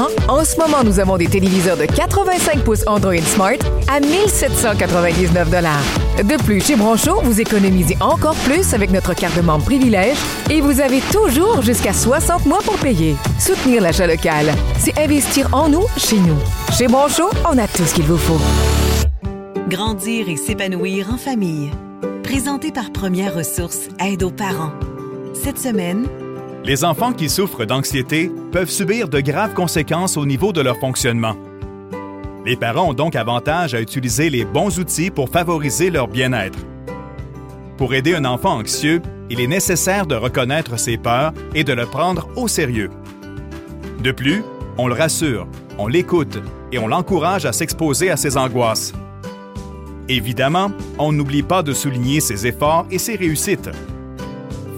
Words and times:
écran, 0.00 0.08
en 0.28 0.44
ce 0.44 0.56
moment, 0.56 0.84
nous 0.84 1.00
avons 1.00 1.16
des 1.16 1.26
téléviseurs 1.26 1.76
de 1.76 1.84
85 1.84 2.62
pouces 2.64 2.84
Android 2.86 3.16
Smart 3.18 3.58
à 3.88 4.00
1799 4.00 5.50
De 6.24 6.42
plus, 6.42 6.60
chez 6.60 6.76
Broncho, 6.76 7.20
vous 7.22 7.40
économisez 7.40 7.96
encore 8.00 8.34
plus 8.46 8.74
avec 8.74 8.90
notre 8.90 9.14
carte 9.14 9.36
de 9.36 9.42
membre 9.42 9.64
privilège 9.64 10.16
et 10.50 10.60
vous 10.60 10.80
avez 10.80 11.00
toujours 11.12 11.62
jusqu'à 11.62 11.92
60 11.92 12.46
mois 12.46 12.60
pour 12.64 12.76
payer. 12.76 13.16
Soutenir 13.38 13.82
l'achat 13.82 14.06
local, 14.06 14.46
c'est 14.78 14.98
investir 14.98 15.48
en 15.52 15.68
nous, 15.68 15.84
chez 15.96 16.18
nous. 16.18 16.38
Chez 16.76 16.86
Broncho, 16.86 17.30
on 17.50 17.58
a 17.58 17.66
tout 17.66 17.84
ce 17.84 17.94
qu'il 17.94 18.04
vous 18.04 18.18
faut. 18.18 18.40
Grandir 19.68 20.28
et 20.28 20.36
s'épanouir 20.36 21.10
en 21.12 21.16
famille. 21.16 21.70
Présenté 22.22 22.72
par 22.72 22.92
Première 22.92 23.34
Ressources 23.34 23.88
Aide 23.98 24.22
aux 24.22 24.30
parents. 24.30 24.72
Cette 25.32 25.58
semaine, 25.58 26.06
les 26.64 26.84
enfants 26.84 27.12
qui 27.12 27.28
souffrent 27.28 27.64
d'anxiété 27.64 28.30
peuvent 28.52 28.70
subir 28.70 29.08
de 29.08 29.20
graves 29.20 29.54
conséquences 29.54 30.16
au 30.16 30.26
niveau 30.26 30.52
de 30.52 30.60
leur 30.60 30.76
fonctionnement. 30.78 31.36
Les 32.44 32.56
parents 32.56 32.90
ont 32.90 32.94
donc 32.94 33.16
avantage 33.16 33.74
à 33.74 33.80
utiliser 33.80 34.30
les 34.30 34.44
bons 34.44 34.78
outils 34.78 35.10
pour 35.10 35.28
favoriser 35.28 35.90
leur 35.90 36.08
bien-être. 36.08 36.58
Pour 37.76 37.94
aider 37.94 38.14
un 38.14 38.24
enfant 38.24 38.58
anxieux, 38.58 39.00
il 39.30 39.40
est 39.40 39.46
nécessaire 39.46 40.06
de 40.06 40.14
reconnaître 40.14 40.78
ses 40.78 40.98
peurs 40.98 41.32
et 41.54 41.64
de 41.64 41.72
le 41.72 41.86
prendre 41.86 42.28
au 42.36 42.48
sérieux. 42.48 42.90
De 44.02 44.12
plus, 44.12 44.42
on 44.76 44.86
le 44.86 44.94
rassure, 44.94 45.46
on 45.78 45.86
l'écoute 45.86 46.38
et 46.72 46.78
on 46.78 46.88
l'encourage 46.88 47.46
à 47.46 47.52
s'exposer 47.52 48.10
à 48.10 48.16
ses 48.16 48.36
angoisses. 48.36 48.92
Évidemment, 50.08 50.72
on 50.98 51.12
n'oublie 51.12 51.42
pas 51.42 51.62
de 51.62 51.72
souligner 51.72 52.20
ses 52.20 52.46
efforts 52.46 52.86
et 52.90 52.98
ses 52.98 53.16
réussites. 53.16 53.70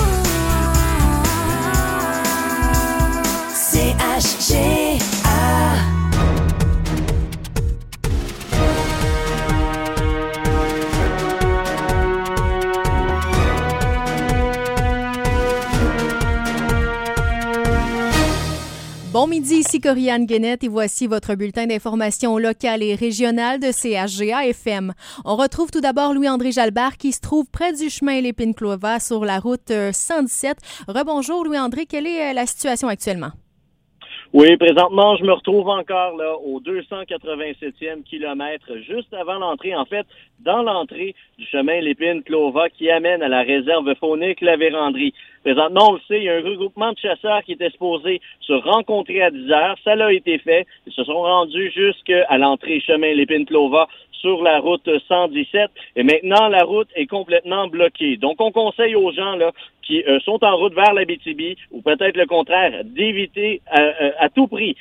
Bon 19.15 19.29
midi, 19.29 19.59
ici 19.59 19.81
Corianne 19.81 20.27
Guénette 20.27 20.65
et 20.65 20.69
voici 20.69 21.07
votre 21.07 21.37
bulletin 21.37 21.67
d'information 21.67 22.37
locale 22.37 22.83
et 22.83 22.97
régionale 22.97 23.61
de 23.61 23.71
CHGA 23.71 24.47
FM. 24.49 24.93
On 25.25 25.37
retrouve 25.37 25.71
tout 25.71 25.81
d'abord 25.81 26.15
Louis-André 26.15 26.51
Jalbert 26.51 26.97
qui 26.97 27.13
se 27.13 27.21
trouve 27.21 27.47
près 27.47 27.73
du 27.73 27.91
chemin 27.91 28.21
Lépine-Clova 28.21 28.99
sur 28.99 29.25
la 29.25 29.39
route 29.39 29.71
117. 29.93 30.59
Euh, 30.89 30.93
Rebonjour 30.93 31.45
Louis-André, 31.45 31.87
quelle 31.87 32.09
est 32.09 32.31
euh, 32.31 32.33
la 32.33 32.45
situation 32.45 32.89
actuellement? 32.89 33.31
Oui, 34.37 34.57
présentement, 34.57 35.15
je 35.15 35.23
me 35.23 35.33
retrouve 35.33 35.69
encore 35.69 36.17
là 36.17 36.37
au 36.45 36.61
287e 36.61 38.03
kilomètre, 38.03 38.79
juste 38.79 39.15
avant 39.15 39.39
l'entrée, 39.39 39.77
en 39.77 39.85
fait, 39.85 40.05
dans 40.41 40.61
l'entrée 40.61 41.15
du 41.39 41.47
chemin 41.47 41.81
Lépine-Clova 41.81 42.69
qui 42.69 42.91
amène 42.91 43.23
à 43.23 43.29
la 43.29 43.43
réserve 43.43 43.95
faunique 43.95 44.41
La 44.41 44.57
Vérandrie. 44.57 45.15
Présentement, 45.45 45.91
on 45.91 45.93
le 45.93 46.01
sait, 46.09 46.19
il 46.19 46.25
y 46.25 46.29
a 46.29 46.35
un 46.35 46.43
regroupement 46.43 46.91
de 46.91 46.99
chasseurs 46.99 47.45
qui 47.45 47.53
était 47.53 47.71
supposé 47.71 48.21
se 48.41 48.55
rencontrer 48.55 49.23
à 49.23 49.31
10 49.31 49.53
heures. 49.53 49.77
Ça 49.85 49.95
l'a 49.95 50.13
été 50.13 50.39
fait. 50.39 50.67
Ils 50.89 50.93
se 50.93 51.05
sont 51.05 51.23
rendus 51.23 51.71
jusqu'à 51.71 52.37
l'entrée 52.37 52.81
chemin 52.81 53.15
Lépine-Clova 53.15 53.87
sur 54.25 54.43
la 54.43 54.59
route 54.59 54.89
117 55.07 55.71
et 55.97 56.03
maintenant 56.03 56.49
la 56.49 56.65
route 56.65 56.89
est 56.97 57.07
complètement 57.07 57.69
bloquée. 57.69 58.17
Donc 58.17 58.41
on 58.41 58.53
conseille 58.53 58.95
aux 58.95 59.13
gens 59.13 59.37
là 59.37 59.53
qui 59.83 60.03
euh, 60.05 60.19
sont 60.21 60.43
en 60.43 60.57
route 60.57 60.73
vers 60.73 60.95
la 60.95 61.05
BTB 61.05 61.59
ou 61.71 61.83
peut-être 61.83 62.17
le 62.17 62.25
contraire 62.25 62.85
d'éviter 62.85 63.61
euh, 63.77 63.93
euh, 64.01 64.11
à, 64.19 64.31
tout 64.31 64.47
prix 64.47 64.77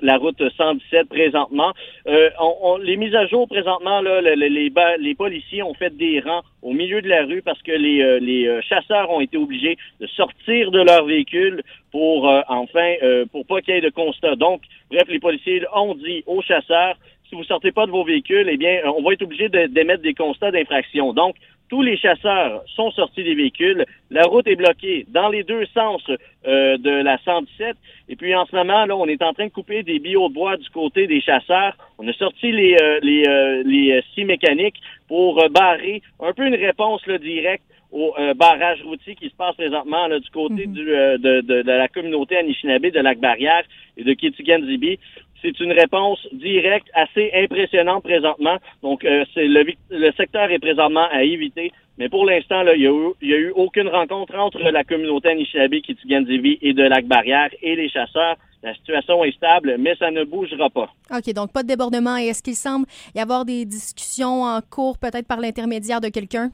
la 0.00 0.16
route 0.16 0.42
117 0.56 1.10
présentement. 1.10 1.74
Les 2.06 2.96
mises 2.96 3.14
à 3.14 3.26
jour 3.26 3.46
présentement 3.46 4.00
là, 4.00 4.22
les, 4.22 5.14
policiers 5.14 5.62
ont 5.62 5.74
fait 5.74 5.94
des 5.94 6.20
rangs 6.20 6.40
au 6.62 6.72
milieu 6.72 7.02
de 7.02 7.08
la 7.08 7.26
rue 7.26 7.42
parce 7.42 7.60
que 7.60 7.72
les 7.72 8.62
chasseurs 8.66 9.10
ont 9.10 9.20
été 9.20 9.36
obligés 9.36 9.76
de 10.00 10.06
sortir 10.06 10.70
de 10.70 10.80
leur 10.80 11.04
véhicule 11.04 11.62
pour 11.92 12.32
enfin 12.48 12.94
pour 13.30 13.44
pas 13.44 13.60
qu'il 13.60 13.74
y 13.74 13.76
ait 13.76 13.82
de 13.82 13.90
constat. 13.90 14.36
Donc 14.36 14.62
bref, 14.90 15.04
les 15.08 15.20
policiers 15.20 15.62
ont 15.74 15.94
dit 15.94 16.22
aux 16.26 16.40
chasseurs 16.40 16.96
si 17.28 17.34
vous 17.34 17.44
sortez 17.44 17.72
pas 17.72 17.86
de 17.86 17.90
vos 17.90 18.04
véhicules, 18.04 18.48
eh 18.50 18.56
bien, 18.56 18.80
on 18.96 19.02
va 19.02 19.12
être 19.12 19.22
obligé 19.22 19.48
d'émettre 19.48 20.02
des 20.02 20.14
constats 20.14 20.50
d'infraction. 20.50 21.12
Donc, 21.12 21.36
tous 21.68 21.82
les 21.82 21.96
chasseurs 21.96 22.62
sont 22.74 22.90
sortis 22.92 23.22
des 23.22 23.34
véhicules. 23.34 23.84
La 24.10 24.22
route 24.22 24.46
est 24.46 24.56
bloquée 24.56 25.06
dans 25.08 25.28
les 25.28 25.44
deux 25.44 25.66
sens 25.66 26.02
euh, 26.46 26.78
de 26.78 26.90
la 26.90 27.18
117. 27.18 27.76
Et 28.08 28.16
puis 28.16 28.34
en 28.34 28.46
ce 28.46 28.56
moment, 28.56 28.86
là, 28.86 28.96
on 28.96 29.06
est 29.06 29.22
en 29.22 29.34
train 29.34 29.46
de 29.46 29.52
couper 29.52 29.82
des 29.82 29.98
billots 29.98 30.28
de 30.28 30.34
bois 30.34 30.56
du 30.56 30.68
côté 30.70 31.06
des 31.06 31.20
chasseurs. 31.20 31.76
On 31.98 32.08
a 32.08 32.12
sorti 32.14 32.52
les, 32.52 32.76
euh, 32.80 33.00
les, 33.02 33.24
euh, 33.26 33.62
les 33.66 34.02
scies 34.12 34.24
mécaniques 34.24 34.80
pour 35.08 35.46
barrer 35.50 36.02
un 36.20 36.32
peu 36.32 36.46
une 36.46 36.54
réponse 36.54 37.06
là, 37.06 37.18
directe 37.18 37.64
au 37.90 38.14
barrage 38.36 38.82
routier 38.82 39.14
qui 39.14 39.30
se 39.30 39.34
passe 39.34 39.56
présentement 39.56 40.08
là, 40.08 40.20
du 40.20 40.28
côté 40.28 40.66
mhm. 40.66 40.72
du, 40.74 40.84
de, 40.84 41.40
de, 41.40 41.62
la 41.62 41.88
communauté 41.88 42.36
Anishinaabe 42.36 42.90
de 42.90 43.00
Lac-Barrière 43.00 43.62
et 43.96 44.04
de 44.04 44.12
Kitigan-Zibi 44.12 44.98
c'est 45.42 45.58
une 45.60 45.72
réponse 45.72 46.18
directe, 46.32 46.88
assez 46.94 47.30
impressionnante 47.34 48.02
présentement. 48.04 48.56
Donc, 48.82 49.04
euh, 49.04 49.24
c'est 49.34 49.46
le, 49.46 50.12
secteur 50.16 50.50
est 50.50 50.58
présentement 50.58 51.06
à 51.10 51.22
éviter. 51.22 51.72
Mais 51.98 52.08
pour 52.08 52.24
l'instant, 52.24 52.62
il 52.62 52.80
n'y 52.80 53.32
a, 53.34 53.38
eu, 53.38 53.52
aucune 53.56 53.88
rencontre 53.88 54.34
entre 54.36 54.58
la 54.58 54.84
communauté 54.84 55.30
Anishinaabe, 55.30 55.74
Kitigan-Zibi 55.80 56.58
et 56.62 56.72
de 56.72 56.84
Lac-Barrière 56.84 57.50
et 57.60 57.74
les 57.74 57.88
chasseurs. 57.88 58.36
La 58.62 58.74
situation 58.74 59.22
est 59.24 59.36
stable, 59.36 59.76
mais 59.78 59.94
ça 59.96 60.10
ne 60.10 60.24
bougera 60.24 60.68
pas. 60.70 60.92
OK, 61.12 61.32
donc 61.32 61.52
pas 61.52 61.62
de 61.62 61.68
débordement. 61.68 62.16
Est-ce 62.16 62.42
qu'il 62.42 62.56
semble 62.56 62.86
y 63.14 63.20
avoir 63.20 63.44
des 63.44 63.64
discussions 63.64 64.42
en 64.42 64.60
cours, 64.60 64.98
peut-être 64.98 65.26
par 65.26 65.40
l'intermédiaire 65.40 66.00
de 66.00 66.08
quelqu'un? 66.08 66.50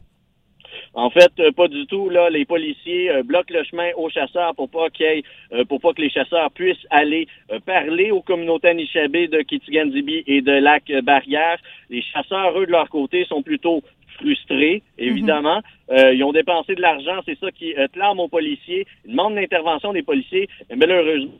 En 0.94 1.10
fait, 1.10 1.32
euh, 1.40 1.50
pas 1.50 1.66
du 1.66 1.86
tout. 1.86 2.08
Là, 2.08 2.30
les 2.30 2.44
policiers 2.44 3.10
euh, 3.10 3.22
bloquent 3.24 3.52
le 3.52 3.64
chemin 3.64 3.90
aux 3.96 4.08
chasseurs 4.10 4.54
pour 4.54 4.70
pas 4.70 4.90
qu'il 4.90 5.24
euh, 5.52 5.64
pour 5.64 5.80
pas 5.80 5.92
que 5.92 6.00
les 6.00 6.10
chasseurs 6.10 6.50
puissent 6.52 6.86
aller 6.90 7.26
parler 7.66 8.12
aux 8.12 8.22
communautés 8.22 8.68
Anishinaabe 8.68 9.28
de 9.28 9.42
Kitigan-Zibi 9.42 10.22
et 10.26 10.40
de 10.40 10.52
Lac-Barrière. 10.52 11.58
Les 11.90 12.02
chasseurs, 12.02 12.58
eux, 12.58 12.66
de 12.66 12.70
leur 12.70 12.88
côté, 12.88 13.24
sont 13.24 13.42
plutôt 13.42 13.82
frustrés, 14.18 14.82
évidemment. 14.96 15.60
Mhm. 15.90 16.14
ils 16.14 16.22
ont 16.22 16.32
dépensé 16.32 16.76
de 16.76 16.80
l'argent, 16.80 17.20
c'est 17.26 17.38
ça 17.38 17.50
qui 17.50 17.74
clame 17.92 18.20
aux 18.20 18.28
policiers. 18.28 18.86
Ils 19.04 19.10
demandent 19.10 19.34
l'intervention 19.34 19.92
des 19.92 20.02
policiers. 20.02 20.48
Mais 20.70 20.76
malheureusement, 20.76 21.32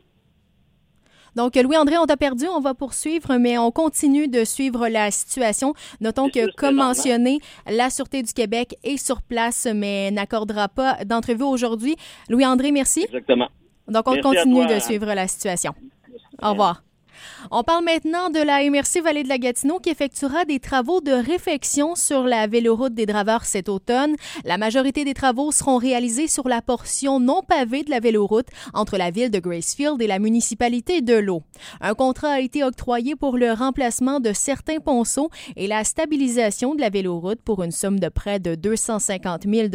Donc, 1.35 1.55
Louis-André, 1.55 1.97
on 1.97 2.05
t'a 2.05 2.17
perdu, 2.17 2.47
on 2.47 2.59
va 2.59 2.73
poursuivre, 2.73 3.35
mais 3.37 3.57
on 3.57 3.71
continue 3.71 4.27
de 4.27 4.43
suivre 4.43 4.87
la 4.87 5.11
situation. 5.11 5.73
Notons 5.99 6.29
que, 6.29 6.53
comme 6.55 6.75
mentionné, 6.75 7.39
la 7.69 7.89
Sûreté 7.89 8.23
du 8.23 8.33
Québec 8.33 8.77
est 8.83 8.97
sur 8.97 9.21
place, 9.21 9.67
mais 9.73 10.11
n'accordera 10.11 10.69
pas 10.69 11.03
d'entrevue 11.05 11.43
aujourd'hui. 11.43 11.95
Louis-André, 12.29 12.71
merci. 12.71 13.03
Exactement. 13.03 13.49
Donc, 13.87 14.07
on 14.07 14.13
Merci 14.13 14.21
continue 14.21 14.65
toi. 14.65 14.75
de 14.75 14.79
suivre 14.79 15.13
la 15.13 15.27
situation. 15.27 15.73
Au 16.41 16.51
revoir. 16.51 16.84
On 17.51 17.63
parle 17.63 17.85
maintenant 17.85 18.29
de 18.29 18.39
la 18.39 18.63
MRC 18.69 19.03
Vallée 19.03 19.23
de 19.23 19.29
la 19.29 19.37
Gatineau 19.37 19.79
qui 19.79 19.89
effectuera 19.89 20.45
des 20.45 20.59
travaux 20.59 21.01
de 21.01 21.11
réfection 21.11 21.95
sur 21.95 22.23
la 22.23 22.47
véloroute 22.47 22.93
des 22.93 23.05
Draveurs 23.05 23.45
cet 23.45 23.69
automne. 23.69 24.15
La 24.43 24.57
majorité 24.57 25.03
des 25.03 25.13
travaux 25.13 25.51
seront 25.51 25.77
réalisés 25.77 26.27
sur 26.27 26.47
la 26.47 26.61
portion 26.61 27.19
non 27.19 27.41
pavée 27.41 27.83
de 27.83 27.89
la 27.89 27.99
véloroute 27.99 28.47
entre 28.73 28.97
la 28.97 29.11
ville 29.11 29.31
de 29.31 29.39
Gracefield 29.39 30.01
et 30.01 30.07
la 30.07 30.19
municipalité 30.19 31.01
de 31.01 31.15
l'eau. 31.15 31.41
Un 31.81 31.93
contrat 31.93 32.33
a 32.33 32.39
été 32.39 32.63
octroyé 32.63 33.15
pour 33.15 33.37
le 33.37 33.51
remplacement 33.51 34.19
de 34.19 34.33
certains 34.33 34.79
ponceaux 34.79 35.29
et 35.55 35.67
la 35.67 35.83
stabilisation 35.83 36.75
de 36.75 36.81
la 36.81 36.89
véloroute 36.89 37.41
pour 37.41 37.63
une 37.63 37.71
somme 37.71 37.99
de 37.99 38.09
près 38.09 38.39
de 38.39 38.55
250 38.55 39.43
000 39.43 39.67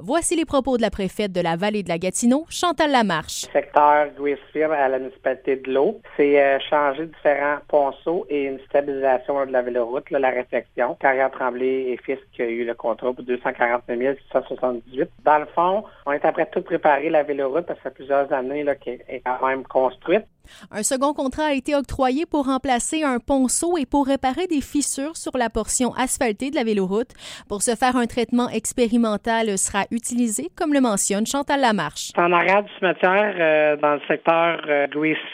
Voici 0.00 0.36
les 0.36 0.44
propos 0.44 0.76
de 0.76 0.82
la 0.82 0.90
préfète 0.90 1.32
de 1.32 1.40
la 1.40 1.56
Vallée 1.56 1.82
de 1.82 1.88
la 1.88 1.98
Gatineau, 1.98 2.44
Chantal 2.48 2.90
Lamarche. 2.90 3.46
secteur 3.52 4.08
Gracefield 4.16 4.72
à 4.72 4.88
la 4.88 4.98
municipalité 4.98 5.56
de 5.56 5.70
l'eau. 5.70 6.00
C'est 6.16 6.40
euh, 6.40 6.58
changer 6.68 7.06
différents 7.06 7.58
ponceaux 7.68 8.26
et 8.28 8.44
une 8.44 8.58
stabilisation 8.60 9.46
de 9.46 9.52
la 9.52 9.62
véloroute, 9.62 10.10
la 10.10 10.30
réflexion. 10.30 10.96
Carrière 11.00 11.30
Tremblay 11.30 11.92
et 11.92 11.98
qui 12.32 12.42
a 12.42 12.46
eu 12.46 12.64
le 12.64 12.74
contrat 12.74 13.12
pour 13.12 13.24
249 13.24 14.18
678. 14.32 15.10
Dans 15.24 15.38
le 15.38 15.46
fond, 15.46 15.84
on 16.06 16.12
est 16.12 16.24
après 16.24 16.46
tout 16.46 16.62
préparer 16.62 17.10
la 17.10 17.22
véloroute 17.22 17.66
parce 17.66 17.80
que 17.80 17.88
plusieurs 17.88 18.32
années 18.32 18.64
qu'elle 18.80 19.00
est 19.08 19.22
quand 19.24 19.46
même 19.46 19.64
construite. 19.64 20.26
Un 20.70 20.82
second 20.82 21.12
contrat 21.12 21.46
a 21.46 21.52
été 21.52 21.74
octroyé 21.74 22.26
pour 22.26 22.46
remplacer 22.46 23.02
un 23.02 23.18
ponceau 23.18 23.76
et 23.78 23.86
pour 23.86 24.06
réparer 24.06 24.46
des 24.46 24.60
fissures 24.60 25.16
sur 25.16 25.36
la 25.36 25.50
portion 25.50 25.92
asphaltée 25.94 26.50
de 26.50 26.56
la 26.56 26.64
véloroute. 26.64 27.10
Pour 27.48 27.62
ce 27.62 27.74
faire, 27.74 27.96
un 27.96 28.06
traitement 28.06 28.48
expérimental 28.48 29.56
sera 29.58 29.84
utilisé, 29.90 30.48
comme 30.56 30.72
le 30.72 30.80
mentionne 30.80 31.26
Chantal 31.26 31.60
Lamarche. 31.60 32.10
En 32.16 32.32
arrière 32.32 32.62
du 32.62 32.70
cimetière 32.78 33.34
euh, 33.38 33.76
dans 33.76 33.94
le 33.94 34.00
secteur 34.08 34.60
euh. 34.68 34.86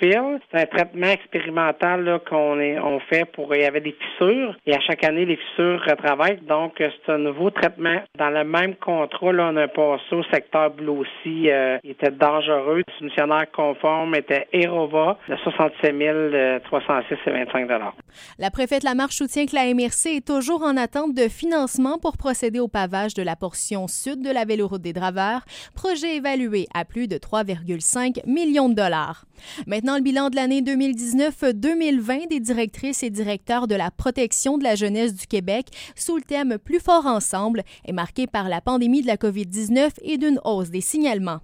C'est 0.02 0.60
un 0.60 0.66
traitement 0.66 1.06
expérimental 1.06 2.20
qu'on 2.28 3.00
fait 3.08 3.24
pour 3.32 3.54
il 3.54 3.62
y 3.62 3.64
avait 3.64 3.80
des 3.80 3.96
fissures 4.00 4.56
et 4.66 4.74
à 4.74 4.80
chaque 4.80 5.04
année 5.04 5.24
les 5.24 5.36
fissures 5.36 5.80
retravaillent. 5.86 6.40
Donc 6.48 6.80
euh, 6.80 6.88
c'est 7.04 7.12
un 7.12 7.18
nouveau 7.18 7.50
traitement. 7.50 8.00
Dans 8.18 8.30
le 8.30 8.44
même 8.44 8.74
contrat, 8.76 9.18
on 9.22 9.56
a 9.56 9.62
un 9.62 9.68
ponceau 9.68 10.22
secteur 10.32 10.70
Blue 10.70 10.90
aussi 10.90 11.50
euh, 11.50 11.78
était 11.84 12.10
dangereux. 12.10 12.82
Le 13.00 13.46
conforme 13.52 14.14
était 14.14 14.48
De 15.28 15.36
67 15.36 16.62
306 16.64 17.14
et 17.26 17.30
25 17.30 17.68
La 18.38 18.50
préfète 18.50 18.82
Lamarche 18.82 19.16
soutient 19.16 19.46
que 19.46 19.54
la 19.54 19.72
MRC 19.72 20.16
est 20.16 20.26
toujours 20.26 20.62
en 20.62 20.76
attente 20.76 21.14
de 21.14 21.28
financement 21.28 21.98
pour 21.98 22.16
procéder 22.16 22.60
au 22.60 22.68
pavage 22.68 23.14
de 23.14 23.22
la 23.22 23.36
portion 23.36 23.88
sud 23.88 24.22
de 24.22 24.30
la 24.30 24.44
véloroute 24.44 24.82
des 24.82 24.92
Draveurs, 24.92 25.44
projet 25.74 26.16
évalué 26.16 26.66
à 26.74 26.84
plus 26.84 27.08
de 27.08 27.16
3,5 27.16 28.26
millions 28.26 28.68
de 28.68 28.74
dollars. 28.74 29.24
Maintenant, 29.66 29.96
le 29.96 30.02
bilan 30.02 30.28
de 30.28 30.36
l'année 30.36 30.60
2019-2020 30.60 32.28
des 32.28 32.40
directrices 32.40 33.02
et 33.02 33.10
directeurs 33.10 33.66
de 33.66 33.74
la 33.74 33.90
protection 33.90 34.58
de 34.58 34.64
la 34.64 34.74
jeunesse 34.74 35.14
du 35.14 35.26
Québec 35.26 35.68
sous 35.94 36.16
le 36.16 36.22
thème 36.22 36.58
Plus 36.58 36.80
fort 36.80 37.06
ensemble 37.06 37.62
est 37.86 37.92
marqué 37.92 38.26
par 38.26 38.48
la 38.48 38.60
pandémie 38.60 39.02
de 39.02 39.06
la 39.06 39.16
COVID-19 39.16 39.92
et 40.02 40.18
d'une 40.18 40.40
hausse 40.44 40.70
des 40.70 40.82
signalements. 40.82 41.40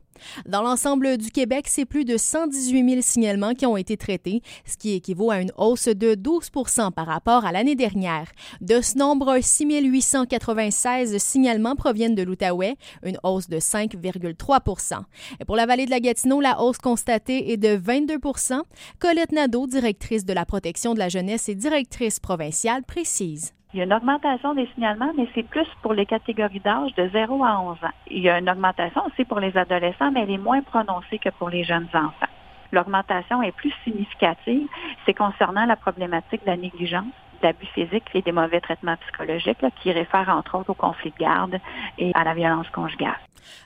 Dans 0.47 0.63
l'ensemble 0.63 1.17
du 1.17 1.31
Québec, 1.31 1.67
c'est 1.69 1.85
plus 1.85 2.05
de 2.05 2.17
118 2.17 2.89
000 2.89 3.01
signalements 3.03 3.55
qui 3.55 3.67
ont 3.67 3.77
été 3.77 3.97
traités, 3.97 4.43
ce 4.65 4.77
qui 4.77 4.93
équivaut 4.95 5.31
à 5.31 5.41
une 5.41 5.53
hausse 5.57 5.89
de 5.89 6.15
12 6.15 6.51
par 6.95 7.07
rapport 7.07 7.45
à 7.45 7.53
l'année 7.53 7.75
dernière. 7.75 8.31
De 8.61 8.81
ce 8.81 8.99
nombre, 8.99 9.39
6 9.41 9.67
896 9.83 11.19
signalements 11.19 11.77
proviennent 11.77 12.15
de 12.15 12.23
l'Outaouais, 12.23 12.77
une 13.03 13.19
hausse 13.23 13.49
de 13.49 13.59
5,3 13.59 15.03
Et 15.41 15.45
pour 15.45 15.57
la 15.57 15.67
vallée 15.67 15.87
de 15.87 15.91
la 15.91 16.01
Gatineau, 16.01 16.41
la 16.41 16.61
hausse 16.61 16.79
constatée 16.79 17.53
est 17.53 17.57
de 17.57 17.77
22% 17.77 18.61
Colette 18.99 19.33
Nadeau, 19.33 19.67
directrice 19.67 20.25
de 20.25 20.33
la 20.33 20.45
protection 20.45 20.95
de 20.95 20.99
la 20.99 21.09
jeunesse 21.09 21.49
et 21.49 21.55
directrice 21.55 22.21
provinciale, 22.21 22.83
précise. 22.83 23.56
Il 23.77 23.81
y 23.81 23.83
a 23.83 23.85
une 23.85 23.93
augmentation 23.93 24.55
des 24.55 24.67
signalements, 24.73 25.13
mais 25.19 25.29
c'est 25.35 25.43
plus 25.43 25.69
pour 25.83 25.93
les 25.93 26.07
catégories 26.07 26.61
d'âge 26.61 26.95
de 26.95 27.11
0 27.11 27.45
à 27.45 27.61
11 27.61 27.77
ans. 27.85 27.91
Il 28.11 28.23
y 28.23 28.31
a 28.31 28.39
une 28.39 28.49
augmentation 28.49 29.05
aussi 29.05 29.27
pour 29.27 29.39
les 29.39 29.55
adolescents, 29.55 30.11
mais 30.11 30.23
elle 30.23 30.31
est 30.31 30.39
moins 30.39 30.63
prononcée 30.63 31.19
que 31.19 31.29
pour 31.29 31.51
les 31.51 31.63
jeunes 31.63 31.89
enfants. 31.93 32.33
L'augmentation 32.73 33.43
est 33.43 33.53
plus 33.53 33.75
significative. 33.85 34.67
C'est 35.05 35.13
concernant 35.13 35.67
la 35.67 35.77
problématique 35.77 36.41
de 36.45 36.53
la 36.53 36.57
négligence 36.57 37.13
d'abus 37.43 37.67
physiques 37.67 38.09
et 38.15 38.23
des 38.23 38.33
mauvais 38.33 38.63
traitements 38.63 38.97
psychologiques 38.97 39.67
qui 39.83 39.93
réfèrent 39.93 40.31
entre 40.31 40.55
autres 40.55 40.71
au 40.71 40.75
conflit 40.75 41.11
de 41.11 41.19
garde 41.19 41.61
et 41.99 42.13
à 42.15 42.25
la 42.25 42.33
violence 42.33 42.71
conjugale. 42.71 43.19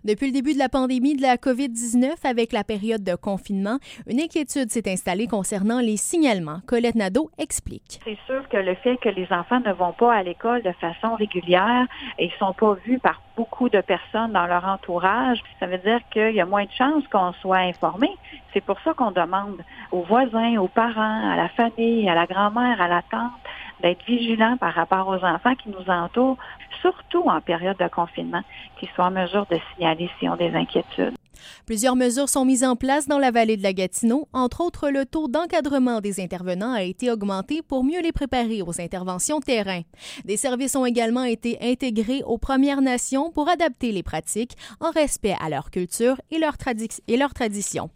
Depuis 0.05 0.27
le 0.27 0.33
début 0.33 0.55
de 0.55 0.59
la 0.59 0.69
pandémie 0.69 1.17
de 1.17 1.23
la 1.23 1.37
COVID-19, 1.37 2.15
avec 2.25 2.53
la 2.53 2.65
période 2.65 3.03
de 3.03 3.15
confinement, 3.15 3.79
une 4.07 4.21
inquiétude 4.21 4.71
s'est 4.71 4.91
installée 4.91 5.27
concernant 5.27 5.81
les 5.81 5.97
signalements. 5.97 6.61
Colette 6.67 6.95
Nadeau 6.95 7.31
explique. 7.39 8.01
C'est 8.05 8.19
sûr 8.27 8.49
que 8.49 8.57
le 8.57 8.75
fait 8.77 8.97
que 8.99 9.09
les 9.09 9.27
enfants 9.31 9.61
ne 9.61 9.73
vont 9.73 9.93
pas 9.93 10.15
à 10.15 10.23
l'école 10.23 10.63
de 10.63 10.73
façon 10.73 11.15
régulière 11.15 11.87
et 12.19 12.27
ne 12.27 12.33
sont 12.39 12.53
pas 12.53 12.75
vus 12.85 12.99
par 12.99 13.21
beaucoup 13.37 13.71
de 13.71 13.81
personnes 13.81 14.33
dans 14.33 14.47
leur 14.47 14.67
entourage, 14.67 15.43
ça 15.59 15.67
veut 15.67 15.79
dire 15.79 16.01
qu'il 16.13 16.35
y 16.35 16.41
a 16.41 16.47
moins 16.47 16.65
de 16.65 16.73
chances 16.73 17.07
qu'on 17.09 17.33
soit 17.41 17.59
informé. 17.59 18.09
C'est 18.53 18.61
pour 18.61 18.79
ça 18.81 18.93
qu'on 18.93 19.13
demande 19.13 19.63
aux 19.93 20.03
voisins, 20.03 20.59
aux 20.59 20.69
parents, 20.69 21.33
à 21.33 21.37
la 21.37 21.49
famille, 21.49 22.09
à 22.09 22.15
la 22.15 22.27
grand-mère, 22.27 22.81
à 22.81 22.89
la 22.89 23.03
tante, 23.03 23.33
d'être 23.83 24.05
vigilants 24.05 24.57
par 24.57 24.75
rapport 24.75 25.09
aux 25.09 25.25
enfants 25.25 25.55
qui 25.55 25.71
nous 25.71 25.91
entourent, 25.91 26.39
surtout 26.81 27.23
en 27.29 27.41
période 27.41 27.77
de 27.79 27.89
confinement, 27.89 28.43
qu'ils 28.79 28.89
soient 28.91 29.07
en 29.07 29.11
mesure 29.11 29.47
de 29.51 29.59
signaler 29.75 30.11
s'ils 30.19 30.31
ont 30.31 30.37
des 30.37 30.55
inquiétudes. 30.55 31.20
Plusieurs 31.67 31.97
mesures 31.97 32.29
sont 32.29 32.45
mises 32.45 32.65
en 32.65 32.77
place 32.77 33.07
dans 33.07 33.19
la 33.19 33.31
vallée 33.31 33.57
de 33.57 33.63
la 33.63 33.73
Gatineau. 33.73 34.29
Entre 34.33 34.61
autres, 34.61 34.91
le 34.91 35.07
taux 35.07 35.29
d'encadrement 35.29 36.01
des 36.01 36.21
intervenants 36.21 36.73
a 36.73 36.83
été 36.83 37.11
augmenté 37.11 37.63
pour 37.63 37.85
mieux 37.85 38.01
les 38.03 38.13
préparer 38.13 38.63
aux 38.63 38.81
interventions 38.81 39.41
terrain. 39.41 39.83
Des 40.25 40.37
services 40.37 40.77
ont 40.77 40.87
également 40.87 41.25
été 41.25 41.59
intégrés 41.63 42.23
aux 42.27 42.39
Premières 42.39 42.83
Nations 42.83 43.31
pour 43.31 43.49
adapter 43.49 43.93
les 43.93 44.03
pratiques 44.03 44.57
en 44.81 44.91
respect 44.91 45.37
à 45.41 45.49
leur 45.49 45.71
culture 45.71 46.21
et 46.31 46.39
leur, 46.39 46.57
tradi- 46.57 47.01
et 47.09 47.17
leur 47.17 47.33
tradition. 47.33 47.91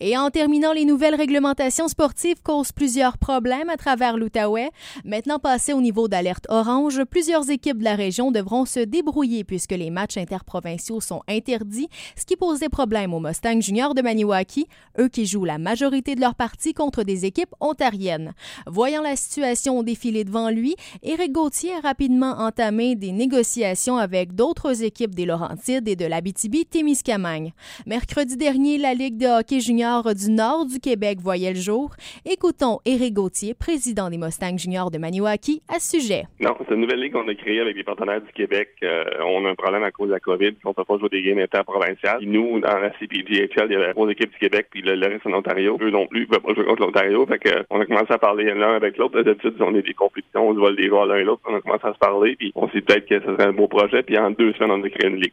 Et 0.00 0.16
en 0.16 0.30
terminant, 0.30 0.72
les 0.72 0.84
nouvelles 0.84 1.14
réglementations 1.14 1.88
sportives 1.88 2.42
causent 2.42 2.72
plusieurs 2.72 3.18
problèmes 3.18 3.70
à 3.70 3.76
travers 3.76 4.16
l'Outaouais. 4.16 4.70
Maintenant 5.04 5.38
passé 5.38 5.72
au 5.72 5.80
niveau 5.80 6.06
d'alerte 6.08 6.46
orange, 6.48 7.02
plusieurs 7.04 7.50
équipes 7.50 7.78
de 7.78 7.84
la 7.84 7.96
région 7.96 8.30
devront 8.30 8.64
se 8.64 8.80
débrouiller 8.80 9.44
puisque 9.44 9.72
les 9.72 9.90
matchs 9.90 10.16
interprovinciaux 10.16 11.00
sont 11.00 11.22
interdits, 11.28 11.88
ce 12.16 12.24
qui 12.24 12.36
pose 12.36 12.60
des 12.60 12.68
problèmes 12.68 12.83
aux 12.84 13.20
Mustangs 13.20 13.62
Juniors 13.62 13.94
de 13.94 14.02
Maniwaki, 14.02 14.66
eux 14.98 15.08
qui 15.08 15.24
jouent 15.24 15.46
la 15.46 15.56
majorité 15.56 16.14
de 16.14 16.20
leur 16.20 16.34
partie 16.34 16.74
contre 16.74 17.02
des 17.02 17.24
équipes 17.24 17.54
ontariennes. 17.60 18.34
Voyant 18.66 19.00
la 19.00 19.16
situation 19.16 19.82
défiler 19.82 20.24
devant 20.24 20.50
lui, 20.50 20.76
Éric 21.02 21.32
Gauthier 21.32 21.72
a 21.74 21.80
rapidement 21.80 22.32
entamé 22.38 22.94
des 22.94 23.12
négociations 23.12 23.96
avec 23.96 24.34
d'autres 24.34 24.84
équipes 24.84 25.14
des 25.14 25.24
Laurentides 25.24 25.88
et 25.88 25.96
de 25.96 26.04
l'Abitibi-Témiscamingue. 26.04 27.52
Mercredi 27.86 28.36
dernier, 28.36 28.76
la 28.76 28.92
Ligue 28.92 29.16
de 29.16 29.26
hockey 29.26 29.60
junior 29.60 30.14
du 30.14 30.30
Nord 30.30 30.66
du 30.66 30.78
Québec 30.78 31.18
voyait 31.22 31.54
le 31.54 31.60
jour. 31.60 31.94
Écoutons 32.26 32.80
Éric 32.84 33.14
Gauthier, 33.14 33.54
président 33.54 34.10
des 34.10 34.18
Mustangs 34.18 34.58
Juniors 34.58 34.90
de 34.90 34.98
Maniwaki, 34.98 35.62
à 35.68 35.78
ce 35.78 35.98
sujet. 35.98 36.24
Non, 36.38 36.54
c'est 36.58 36.74
une 36.74 36.82
nouvelle 36.82 37.00
ligue 37.00 37.12
qu'on 37.12 37.26
a 37.28 37.34
créée 37.34 37.60
avec 37.60 37.76
des 37.76 37.84
partenaires 37.84 38.20
du 38.20 38.32
Québec. 38.32 38.70
Euh, 38.82 39.04
on 39.24 39.46
a 39.46 39.50
un 39.50 39.54
problème 39.54 39.84
à 39.84 39.90
cause 39.90 40.08
de 40.08 40.12
la 40.12 40.20
COVID, 40.20 40.52
on 40.64 40.68
ne 40.68 40.74
peut 40.74 40.84
pas 40.84 40.98
jouer 40.98 41.08
des 41.08 41.22
games 41.22 41.38
interprovinciales. 41.38 42.18
Puis 42.18 42.26
nous, 42.26 42.60
dans 42.74 42.80
la 42.80 42.90
CPGHL, 42.98 43.66
il 43.66 43.72
y 43.72 43.76
avait 43.76 43.92
trois 43.92 44.08
équipes 44.08 44.32
du 44.32 44.38
Québec, 44.38 44.66
puis 44.70 44.82
le, 44.82 44.98
reste 45.06 45.26
en 45.26 45.32
Ontario. 45.32 45.78
Eux 45.80 45.90
non 45.90 46.06
plus, 46.06 46.22
ils 46.22 46.26
peuvent 46.26 46.40
pas 46.40 46.54
jouer 46.54 46.64
contre 46.64 46.82
l'Ontario. 46.82 47.26
Fait 47.26 47.64
on 47.70 47.80
a 47.80 47.86
commencé 47.86 48.12
à 48.12 48.18
parler 48.18 48.52
l'un 48.52 48.74
avec 48.74 48.96
l'autre. 48.96 49.20
D'habitude, 49.22 49.54
on 49.60 49.74
est 49.74 49.82
des 49.82 49.94
compétitions, 49.94 50.48
on 50.48 50.54
se 50.54 50.58
vole 50.58 50.76
des 50.76 50.88
joueurs 50.88 51.06
l'un 51.06 51.16
et 51.16 51.24
l'autre. 51.24 51.42
On 51.46 51.54
a 51.54 51.60
commencé 51.60 51.86
à 51.86 51.92
se 51.92 51.98
parler, 51.98 52.36
puis 52.36 52.52
on 52.54 52.66
s'est 52.68 52.78
dit 52.78 52.82
peut-être 52.82 53.06
que 53.06 53.20
ce 53.20 53.26
serait 53.26 53.46
un 53.46 53.52
beau 53.52 53.68
projet. 53.68 54.02
Puis 54.02 54.18
en 54.18 54.30
deux 54.30 54.52
semaines, 54.54 54.72
on 54.72 54.82
a 54.82 54.90
créé 54.90 55.08
une 55.08 55.20
ligue. 55.20 55.32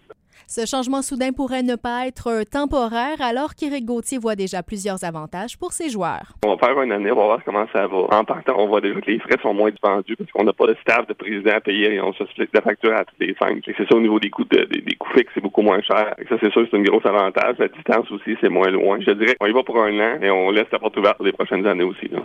Ce 0.53 0.65
changement 0.65 1.01
soudain 1.01 1.31
pourrait 1.31 1.63
ne 1.63 1.77
pas 1.77 2.08
être 2.08 2.27
euh, 2.27 2.43
temporaire 2.43 3.22
alors 3.22 3.55
qu'Éric 3.55 3.86
Gauthier 3.86 4.17
voit 4.17 4.36
déjà 4.36 4.62
plusieurs 4.62 5.01
avantages 5.05 5.58
pour 5.58 5.72
ses 5.72 5.88
joueurs. 5.89 6.34
On 6.46 6.53
va 6.53 6.58
faire 6.58 6.81
une 6.81 6.91
année, 6.91 7.10
on 7.10 7.15
va 7.15 7.24
voir 7.24 7.39
comment 7.46 7.65
ça 7.72 7.88
va. 7.88 7.98
En 8.20 8.25
partant, 8.25 8.55
on 8.58 8.67
voit 8.67 8.81
déjà 8.81 9.00
que 9.00 9.10
les 9.10 9.20
frais 9.20 9.38
sont 9.41 9.53
moins 9.53 9.70
dispendus 9.72 10.17
parce 10.17 10.29
qu'on 10.31 10.43
n'a 10.43 10.51
pas 10.51 10.67
de 10.67 10.75
staff 10.81 11.08
de 11.08 11.13
président 11.13 11.51
à 11.55 11.62
payer 11.62 11.93
et 11.93 12.01
on 12.01 12.12
se 12.12 12.25
split 12.25 12.50
la 12.53 12.62
facture 12.62 12.93
à 12.93 13.05
toutes 13.05 13.22
les 13.22 13.34
cinq. 13.41 13.63
C'est 13.65 13.88
ça 13.88 13.96
au 13.96 14.01
niveau 14.01 14.20
des 14.20 14.29
coûts 14.29 14.43
de- 14.43 14.65
des, 14.65 14.81
des 14.81 14.96
coûts 14.96 15.08
fixes, 15.15 15.31
c'est 15.34 15.39
beaucoup 15.41 15.62
moins 15.62 15.81
cher. 15.84 16.13
Ça, 16.27 16.36
c'est 16.41 16.51
sûr, 16.51 16.67
c'est 16.70 16.75
un 16.77 16.81
gros 16.84 17.00
avantage. 17.08 17.55
La 17.58 17.70
distance 17.70 18.12
aussi, 18.12 18.36
c'est 18.41 18.50
moins 18.50 18.67
loin. 18.72 18.98
Je 19.00 19.12
dirais 19.12 19.36
qu'on 19.39 19.48
y 19.48 19.53
va 19.53 19.63
pour 19.63 19.81
un 19.81 19.98
an 20.01 20.22
et 20.22 20.29
on 20.29 20.51
laisse 20.51 20.67
la 20.74 20.79
porte 20.79 20.98
ouverte 20.98 21.15
pour 21.15 21.25
les 21.27 21.31
prochaines 21.31 21.65
années 21.65 21.86
aussi. 21.86 22.10
là. 22.10 22.24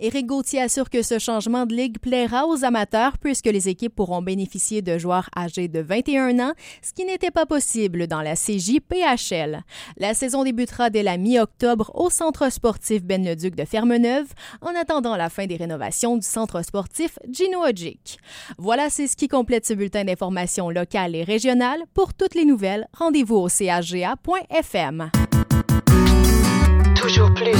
Éric 0.00 0.24
Gauthier 0.24 0.62
assure 0.62 0.88
que 0.88 1.02
ce 1.02 1.18
changement 1.18 1.66
de 1.66 1.74
ligue 1.74 1.98
plaira 1.98 2.46
aux 2.46 2.64
amateurs 2.64 3.18
puisque 3.20 3.44
les 3.46 3.68
équipes 3.68 3.94
pourront 3.94 4.22
bénéficier 4.22 4.80
de 4.80 4.96
joueurs 4.96 5.28
âgés 5.36 5.68
de 5.68 5.80
21 5.80 6.38
ans, 6.40 6.52
ce 6.80 6.94
qui 6.94 7.04
n'était 7.04 7.30
pas 7.30 7.44
possible 7.44 7.65
dans 8.08 8.22
la 8.22 8.34
CJPHL. 8.34 9.62
La 9.96 10.14
saison 10.14 10.44
débutera 10.44 10.90
dès 10.90 11.02
la 11.02 11.16
mi-octobre 11.16 11.90
au 11.94 12.10
Centre 12.10 12.50
sportif 12.50 13.02
Ben-le-Duc 13.02 13.56
de 13.56 13.64
Fermeneuve, 13.64 14.26
en 14.60 14.74
attendant 14.74 15.16
la 15.16 15.30
fin 15.30 15.46
des 15.46 15.56
rénovations 15.56 16.16
du 16.16 16.26
Centre 16.26 16.62
sportif 16.62 17.18
Gino 17.30 17.64
Ogic. 17.64 18.18
Voilà, 18.58 18.88
c'est 18.88 19.08
ce 19.08 19.16
qui 19.16 19.28
complète 19.28 19.66
ce 19.66 19.74
bulletin 19.74 20.04
d'information 20.04 20.70
locale 20.70 21.16
et 21.16 21.24
régionale. 21.24 21.80
Pour 21.92 22.14
toutes 22.14 22.34
les 22.34 22.44
nouvelles, 22.44 22.86
rendez-vous 22.92 23.36
au 23.36 23.48
chga.fm. 23.48 25.10
Toujours 26.94 27.34
plus. 27.34 27.52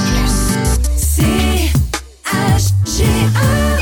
CHGA 2.56 3.75